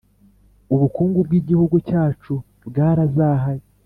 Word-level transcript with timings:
ubukungu 0.73 1.17
bwigihugu 1.27 1.75
cyacu 1.87 2.33
bwarazahaye 2.67 3.63